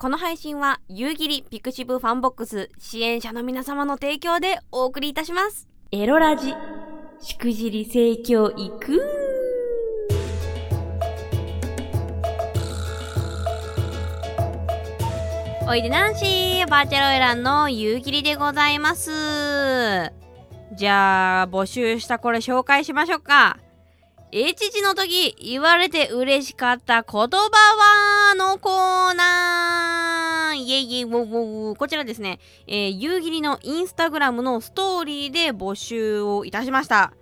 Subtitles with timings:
[0.00, 5.68] この配信は夕霧ピクシブファンボックス支援者の皆様の提供でお送りいたします。
[5.92, 6.54] エロラジ
[7.20, 9.02] しくじり盛況いく
[15.68, 19.10] おいでナンシーバーチャルエランの夕霧でございます。
[20.78, 23.58] じゃあ募集したこれ紹介しましょうか
[24.32, 30.56] H 字の時言われて嬉しかった言葉はのコーナー。
[30.56, 37.12] イェイイェイウォウォウこちらですね、えー、夕霧のインスタグラムのストーリーで募集をいたしました。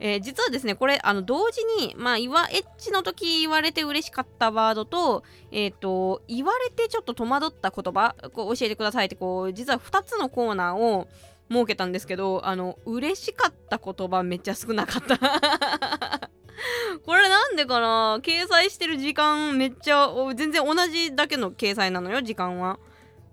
[0.00, 11.06] えー、実はですね、これ、あの、同時に、まあ、いわ、エッチの時言われて嬉しかったワードと、えっ、ー、と、言われてちょっと戸惑った言葉、こう教えてくださいって、こう、実は2つのコーナーを
[11.50, 16.25] 設けたんですけど、あの、嬉しかった言葉めっちゃ少なかった。
[17.04, 18.18] これなんでかな？
[18.22, 22.78] 掲載してる時間めっちゃ全然同じだけの掲載なのよ時間は。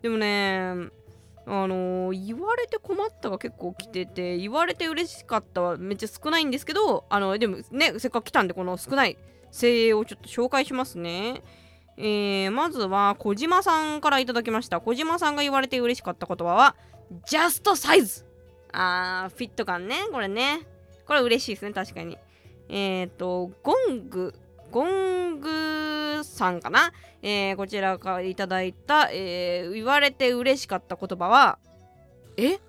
[0.01, 0.89] でもね
[1.45, 9.17] あのー、言われて困ったが結構来てて言われて嬉しかったはめっちゃ少ないんですけどあのでもねせっかく来たんでこの少ない
[9.51, 11.43] 精鋭をちょっと紹介しますね。
[11.95, 14.81] えー、まずは小島さんからいただきました。
[14.81, 16.75] 小島さんが言われて嬉しかった言葉は
[17.27, 18.25] ジャストサイズ。
[18.71, 20.61] あーフィット感ねこれね。
[21.05, 22.17] これ嬉しいですね確かに。
[22.69, 24.33] えっ、ー、と、ゴング、
[24.71, 31.59] ゴングさんかな、えー、こちらからいただいた、えー、言われて嬉しかった言葉は、
[32.37, 32.59] え？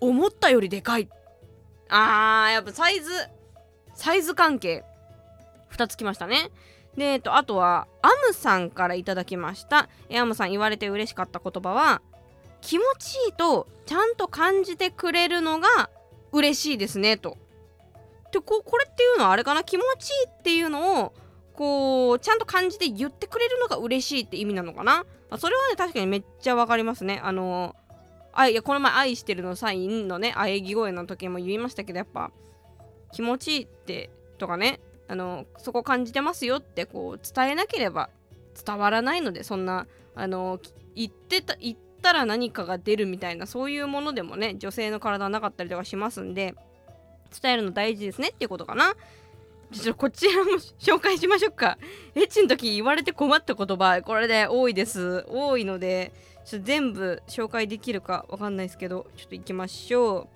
[0.00, 1.08] 思ったよりでかい。
[1.88, 3.10] あー、やっぱサイズ、
[3.94, 4.84] サイズ関係、
[5.70, 6.50] 2つきましたね。
[6.96, 10.18] で、えっと、あとは、アムさんからいただきましたえ。
[10.18, 12.02] アムさん言われて嬉しかった言葉は、
[12.60, 15.90] 気持ちいいとちゃんと感じてくれるのが
[16.32, 17.36] 嬉しいですね、と。
[18.36, 21.14] でここれっていうのはあれかな気持ちいいっていうのを
[21.54, 25.06] こうちゃんと感じて言ってくれるのが嬉しいって意味なのかな？
[25.38, 27.18] それはね確かにめっちゃわかりますね。
[27.24, 27.74] あの
[28.34, 32.30] あいやこの前愛してるのサインのね喘ぎ声の時も言いましたけどやっぱ
[33.12, 38.10] 気持ちいいってとかねあのそこ感じてますよってこう伝えなければ
[38.66, 40.60] 伝わらないのでそんなあの
[40.94, 46.54] 言ってた言ったら何かが出るみたいなそういうものでもね女性の体はなかったりとかしますんで
[47.40, 48.94] 伝えるの大事ですねっていうことかな。
[49.72, 51.78] ちょっとこちらも紹介しましょうか。
[52.14, 55.24] エッチの時言われて困った言葉、これで多いです。
[55.28, 56.12] 多いので、
[56.44, 60.28] ちょっと全部紹介できるかわかんないですけど、ちょっと行きましょう。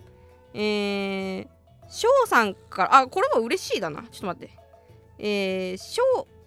[0.54, 1.48] えー、
[1.88, 4.02] 翔さんから、あ、これは嬉しいだな。
[4.10, 4.50] ちょっと待って。
[5.18, 6.02] えー、翔、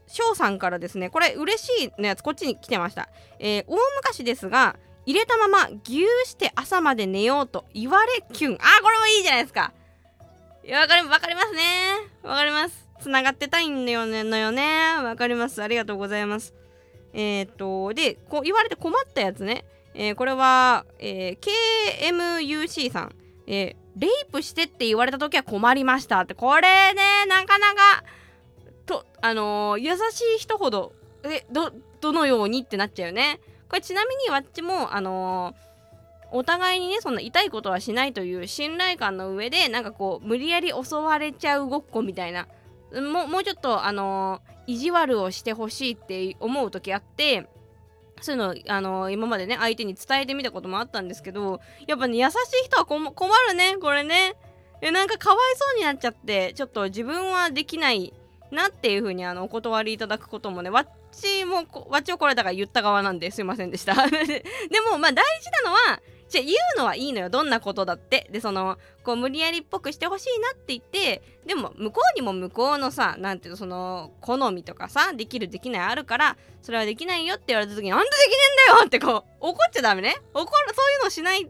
[0.07, 3.09] 翔さんからですね、これ嬉しいのやつ、こっちに来てました。
[3.39, 4.75] えー、大昔ですが、
[5.05, 8.53] 入れたままぎゅうして朝まで寝ようと言われキュン。
[8.55, 9.73] あ、これもいいじゃないですか。
[10.65, 11.61] いやわかり、わかりますね。
[12.23, 12.87] わかります。
[13.01, 14.95] つながってたいんだよね、のよね。
[15.03, 15.61] わかります。
[15.61, 16.53] ありがとうございます。
[17.11, 19.65] えー、っと、で、こう言われて困ったやつね。
[19.93, 23.15] えー、これは、えー、KMUC さん。
[23.45, 26.33] え、レイプしてって言われた時は困りましたって。
[26.33, 28.03] これね、なかなか、
[28.85, 30.93] と、あの、優しい人ほど、
[31.23, 33.41] え、ど、どのようにってなっちゃうよね。
[33.67, 35.72] これちなみにわっちも、あのー
[36.33, 42.47] お互いにねそんな痛いことはしないという信頼感の上でなんかこう無理やり襲われちゃうごっこみたいな
[42.91, 47.47] ももうちょっとあのー、意地悪をしてほしいって思う時あって
[48.21, 53.03] そういうの、あのー、今までね相手に伝えてみたこともあったんですけどやっぱね優しい人は困
[53.47, 54.35] るねこれね。
[54.81, 58.13] えなんかかわいそうになっちゃってちょっと自分はできない
[58.51, 63.95] なっていう風にあのお断りいただくこともねわっちもわっちをこれだから言った側なんですいませんでした。
[64.11, 64.43] で
[64.91, 66.01] もまあ大事なのは
[66.33, 67.29] じゃ言うのはいいのよ。
[67.29, 68.27] どんなことだって。
[68.31, 78.37] でそのこう無理やりっぽくしてほしいなって言ってでも向こうにも向こうのさなんていうのその好みとかさできるできないあるからそれはできないよって言われた時になんでできね
[78.69, 80.15] えんだよってこう怒っちゃダメね。
[80.33, 81.47] 怒るそういうのしないっ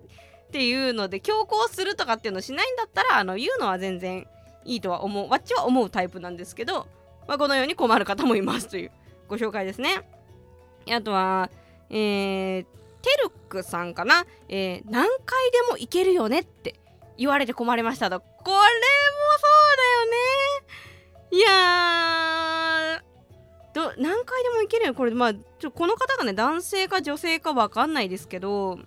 [0.51, 4.27] ていうので強行するとかっていうのしないんだったらあの言うのは全然
[4.65, 6.87] いいとは思うわっちは思うタイプなんですけど、
[7.27, 8.91] まあ、このように困る方もいますという
[9.27, 10.01] ご紹介ですね。
[10.91, 11.49] あとは
[11.89, 12.65] えー、
[13.03, 16.79] テルクさんかな、えー、何回でもいけるよねって
[17.17, 18.19] 言われて困りましたと。
[18.19, 18.57] これも
[19.37, 21.37] そうだよね。
[21.37, 23.03] いや
[23.73, 24.93] ど何回でもいけるよ。
[24.93, 28.79] これまあちょこの方がね男性か女性か分かんないですけど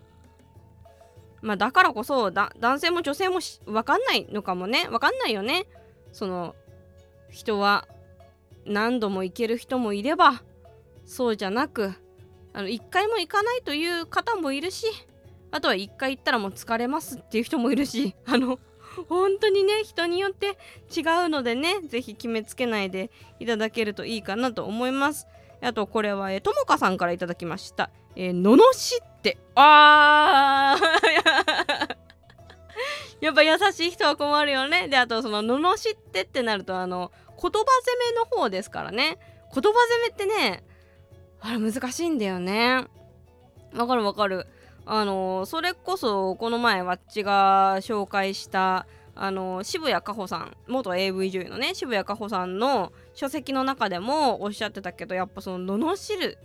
[1.43, 4.87] まあだからこそだ男性も女性も分かんないのかもね。
[4.89, 5.67] 分かんないよね。
[6.13, 6.55] その
[7.31, 7.87] 人は
[8.65, 10.43] 何度も行ける人もいれば
[11.05, 11.93] そうじゃなく
[12.57, 14.87] あの1回も行かないという方もいるし
[15.51, 18.59] あとは1回行ったらもう疲れますっていう人もいるし あの
[19.11, 20.57] 本当にね人によって
[20.97, 23.11] 違うのでね是非決めつけないで
[23.41, 25.27] いただけるといいかなと思います。
[25.61, 27.91] あとこれはともかさんからいただきました。
[28.15, 29.37] えー、ののしって。
[29.55, 31.97] あー。
[33.25, 34.89] やっぱ優しい人は困るよね。
[34.89, 37.63] であとそのののしってってなるとあの言葉攻
[38.13, 39.19] めの方ですからね。
[39.53, 40.65] 言葉攻めってね
[41.47, 42.85] あれ難しいんだよね。
[43.73, 44.49] わかるわかる。
[44.85, 56.39] あのそれこそこの前わっちが紹介したあの渋谷かほさん元 AV 女優のね渋谷かほさんの書籍の中でもおっしゃってたけどやっぱその罵る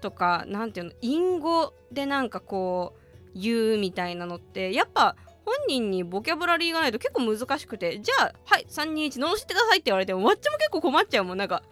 [0.00, 2.94] とか何ていうの隠語でなんかこ
[3.34, 11.38] う言うみたいなのってやっぱ本人にボキャブラリーがないと結構難しくてじゃあはい321罵ってくださいって言われてもわっちも結構困っちゃうもん。
[11.38, 11.62] なんか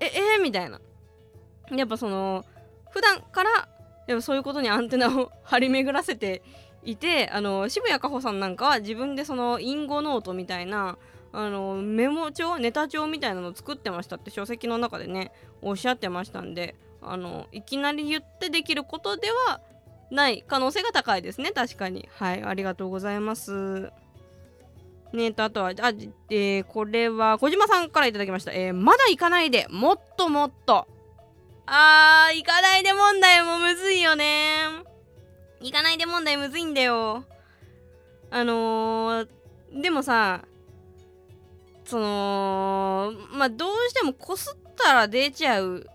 [0.00, 0.80] ええー、みたいな。
[1.76, 2.44] やっぱその
[2.90, 3.68] 普段から
[4.06, 6.42] やっぱそういうことにアンテナを張り巡らせて
[6.82, 10.98] いてあの渋谷果歩さんなんかは自分でその隠語ノートみたいな
[11.32, 15.32] あのメモ帳ネタ帳みたいなのを作ってましたって書籍の中でね
[15.62, 19.60] おっしゃってましたんであのいきなり言ってできることでは
[20.10, 22.08] ない可能性が高いですね確かに。
[22.16, 23.92] はいありがとうございます。
[25.12, 25.88] ねとあとはあ、
[26.30, 30.86] えー、これは小島さんから頂きました、えー、まだ行かないでもっともっと。
[31.66, 34.64] あー行かないで問題もむずいよね。
[35.60, 37.24] 行かないで問題むずいんだよ。
[38.30, 39.28] あのー、
[39.80, 40.42] でもさ
[41.84, 45.86] そのまあどうしてもこすったら出ちゃう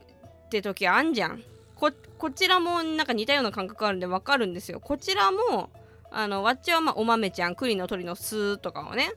[0.45, 1.44] って時あんじゃん。
[1.75, 4.79] ここちらもなんか似たような感覚あるんでわかるんですよ。
[4.79, 5.69] こちらも
[6.12, 9.13] あのわっちはまあお豆ちゃん栗の鳥の巣とかをね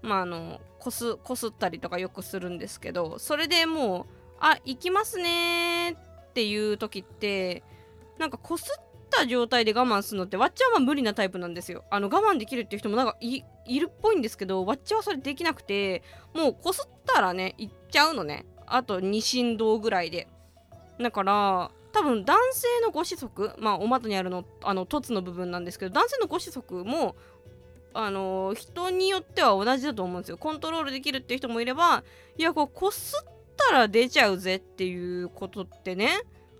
[0.00, 5.96] まああのこすこすったりとかよくするんですけどそれでもうあ行きますねっ
[6.34, 7.62] ていう時って
[8.18, 11.84] なんかこすった状態で我慢するのってわっちはまあ無理なタイプなんですよ。
[11.90, 13.42] あの我慢できるっていう人もなんかい
[13.80, 16.02] るっぽいんですけどわっちゃはそれできなくて
[16.34, 18.44] もうこすったらね行っちゃうのね。
[18.66, 20.28] あと2振動ぐらいで。
[21.00, 27.16] だから多分男性のご子息まあお股にあるのあの凸の部分なんですけど男性のご子息も
[27.94, 30.36] あの人によっては同じだと思うんですよ。
[30.36, 32.04] コントロールできるっていう人もいれば
[32.36, 36.10] いやこうこすったら出ちゃうぜっていうことってね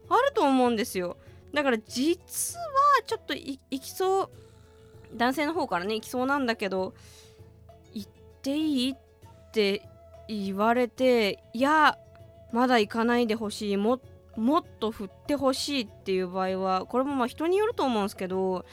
[0.09, 1.17] あると思うんですよ。
[1.55, 2.65] だから実は
[3.07, 4.31] ちょっといきそう
[5.15, 6.93] 男性の方からね行きそうなんだけど
[7.95, 8.11] 行っ
[8.43, 9.83] ていいって
[10.29, 11.97] 言われていや
[12.53, 14.01] まだ行かないでほしいも
[14.37, 18.65] もっと振ってほしいっていう場合はこれもまあ人によると思うんですけど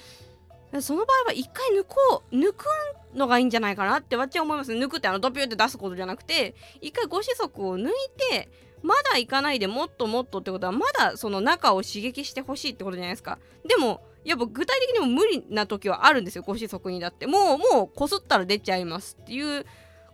[0.82, 2.66] その場合は一回抜こう抜く
[3.14, 4.74] のがいいんじゃないかなって私は思います。
[4.74, 7.92] 抜くってあのドピューって出すことじゃなくて一回ご子息を抜い
[8.32, 8.50] て
[8.82, 13.40] まだ行かないでもっともっとってことはまだその中を刺激してほしいってことじゃないですか。
[13.66, 17.28] でもやっぱ具体的にも無理な時はあるんですよご子息にだって。
[17.28, 19.66] もうもうこすったら出ちゃいますっていう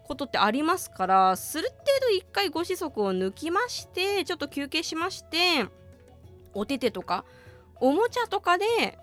[0.04, 5.66] ことってありますからする程度一回ご子息を抜きましてちょっと休憩しまして
[6.54, 7.24] お手手とか
[7.80, 9.00] おもちゃとかで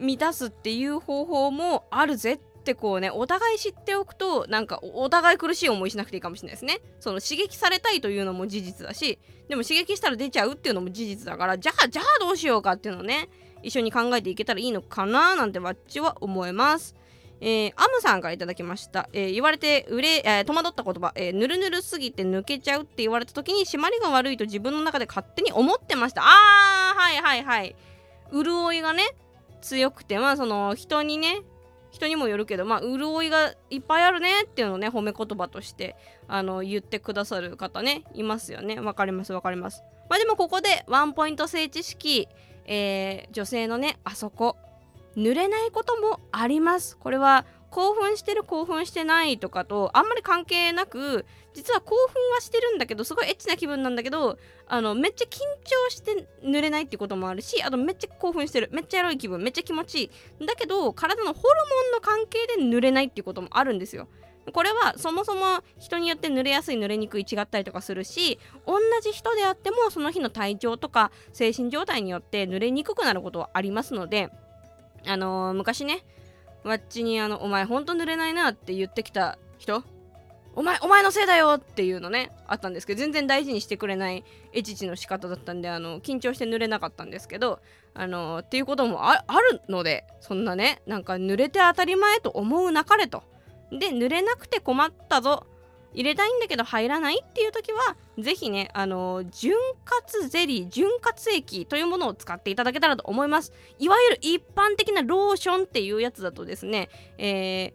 [0.00, 6.80] 満たすっていう方法もあるぜってこうねお互い知っておくとなんかお互い苦しい思いしなくていいかもしれないですね。
[7.00, 9.18] その刺激されたいというのも事実だし
[9.48, 13.28] でも刺激したら出ちゃうっていうのも事実だからじゃあじゃあどうしようかっていうのをね
[13.62, 16.94] 一緒に考えていけたらいいのかななんてわっちは思います。
[17.42, 26.22] えー、アムさんから頂きました、えー、言われてうれ、えー、戸惑った言葉、え、ぬるぬるすぎて抜けちゃうって言われた時に締まりが悪いと自分の中で勝手に思ってました。
[26.22, 27.76] あーはいはいはい。
[28.30, 29.04] 潤いがね
[29.60, 31.42] 強くてまあその人にね
[31.90, 35.96] 人にもよるけどまあ潤いがいっぱいあるねっていうのをね褒め言葉として
[36.28, 38.78] あの言ってくださる方ねいますよね。
[38.80, 39.82] わかりますわかります。
[40.08, 42.28] まあでもここでワンポイント性知識、
[42.64, 44.56] えー、女性のねあそこ。
[45.16, 46.96] 濡れないこともあります。
[46.96, 51.24] これは興奮してる興奮してないとかとあんまり関係なく
[51.54, 58.70] 実は興奮はしてるんだけどすごいエッチな気分なんだけどあのめっちゃ緊張して濡れないってこともあるしあとめっちゃ興奮してる。
[58.72, 59.40] めっちゃエロい気分。
[59.42, 60.10] めっちゃ気持ちい
[60.40, 60.46] い。
[60.46, 64.08] だけど体のホルモンの関係で濡れないっていうこともあるんですよ。
[64.52, 74.30] これはそもそも人によって濡れやすい濡れにくい違ったりとかするし同じ人であってもその日の体調とか精神状態によって濡れにくくなることはありますので
[75.06, 76.04] あのー、昔ね
[76.64, 79.82] わっちにあの「お前ほんと濡れないな」って言ってきた人？
[80.56, 87.60] お前お前のせいだよっていうのねあったんですけど全然大事にしてくれないエチチの仕方だったんであの緊張して濡れなかったんですけど
[87.94, 93.22] あのっていうこともあるのでそんなねなんか濡れて当たり前と思うなかれと。
[93.70, 95.46] で濡れなくて困ったぞ
[95.92, 99.54] 入れたいんだけど入らないっていう時は是非ねあの潤
[99.84, 103.52] 滑ゼリー潤滑液というものを使っていただけたらと思います。
[103.78, 107.72] いわゆる一般的なローションっていうやつだとですね、えー、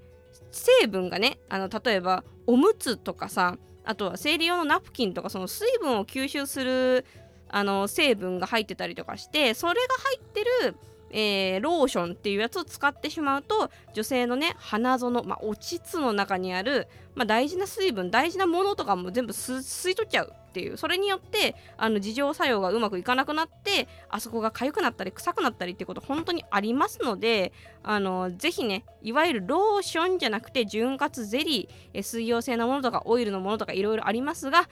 [0.52, 7.06] 成分がねあの例えばおむつとかさあとは生理用のナプキンとかその水分を吸収する
[7.50, 10.76] あの成分が入ってたりとかしてそれが入ってる
[11.12, 27.52] えー、ローションっていうやつを使ってしまうと女性のね花園、まあ、お膣の中にある、まあ、大事な水分大事なものとかも全部吸い取っちゃうっていうそれによってあの自浄作用がうまくいかなくなってあそこが痒くなったり臭くなったりってこと本当にありますので
[27.84, 34.70] あのぜひねいわゆるローションじゃなくて潤滑ゼリー、え水溶性のものとかオイルのものとかいろいろありますが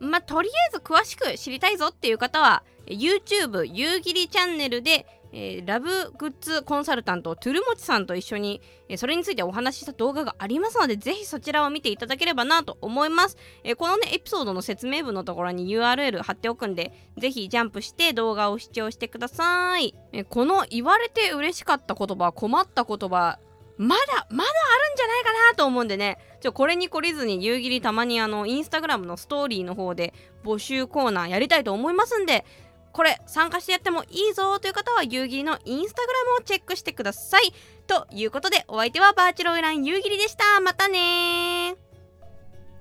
[0.00, 2.62] まあ、とりあえず詳しく知りたいぞっていう方は
[2.94, 23.38] YouTube 夕霧チャンネルで、えー、ラブグッズコンサルタントトゥルモチさんと一緒に、えー、それについてお話しした動画がありますのでぜひそちらを見ていただければなと思います、えー、このねエピソードの説明文のところに URL 貼っておくんでぜひジャンプして動画を視聴してください、えこの言われて嬉しかった言葉困った言葉
[23.80, 26.18] まだまだあるんじゃないかなと思うんでね。
[26.40, 30.12] ちょこれに懲りずに夕霧たまにあのインスタグラムのストーリーの方で
[30.44, 32.44] 募集コーナーやりたいと思いますんで
[32.92, 37.52] これ参加してやってもいいぞという方は夕霧のインスタグラムをチェックしてください。
[37.86, 40.60] ということでお相手はバーチャルオイラン夕霧でした。
[40.60, 41.76] またね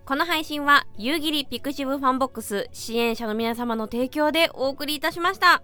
[0.05, 5.61] この配信は夕霧 pixivFANBOX 支援者の皆様の提供でお送りいたしました。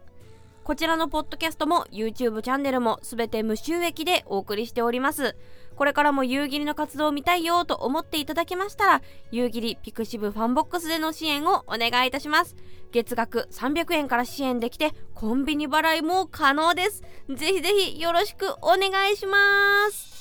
[0.64, 5.36] こちらのポッドキャストも YouTube チャンネルもすべて無収益でお送りしております。
[5.75, 9.01] これからも夕霧の活動を見たいよと思っていただけましたら、
[9.32, 12.55] 夕霧 pixivFANBOX での支援をお願いいたします。
[12.91, 17.03] 月額300円から支援できて、コンビニ払いも可能です。
[17.29, 19.38] ぜひぜひよろしくお願いしま
[19.91, 20.14] す。